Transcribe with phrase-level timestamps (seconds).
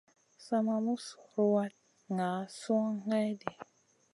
[0.45, 1.81] Sa ma mus ruwatn
[2.15, 3.47] ŋa suan mayɗi.